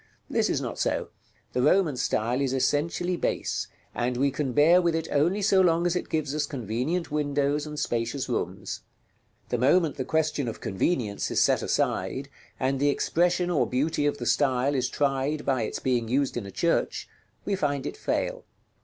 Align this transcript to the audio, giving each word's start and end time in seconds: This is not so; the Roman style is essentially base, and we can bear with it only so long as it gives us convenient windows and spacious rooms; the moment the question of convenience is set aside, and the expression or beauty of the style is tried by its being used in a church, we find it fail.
This 0.31 0.49
is 0.49 0.59
not 0.59 0.79
so; 0.79 1.09
the 1.53 1.61
Roman 1.61 1.95
style 1.95 2.41
is 2.41 2.53
essentially 2.53 3.15
base, 3.17 3.67
and 3.93 4.17
we 4.17 4.31
can 4.31 4.51
bear 4.51 4.81
with 4.81 4.95
it 4.95 5.07
only 5.11 5.43
so 5.43 5.61
long 5.61 5.85
as 5.85 5.95
it 5.95 6.09
gives 6.09 6.33
us 6.33 6.47
convenient 6.47 7.11
windows 7.11 7.67
and 7.67 7.79
spacious 7.79 8.27
rooms; 8.27 8.81
the 9.49 9.59
moment 9.59 9.97
the 9.97 10.03
question 10.03 10.47
of 10.47 10.59
convenience 10.59 11.29
is 11.29 11.39
set 11.43 11.61
aside, 11.61 12.29
and 12.59 12.79
the 12.79 12.89
expression 12.89 13.51
or 13.51 13.67
beauty 13.67 14.07
of 14.07 14.17
the 14.17 14.25
style 14.25 14.73
is 14.73 14.89
tried 14.89 15.45
by 15.45 15.61
its 15.61 15.77
being 15.77 16.07
used 16.07 16.35
in 16.35 16.47
a 16.47 16.51
church, 16.51 17.07
we 17.45 17.53
find 17.55 17.85
it 17.85 17.95
fail. 17.95 18.43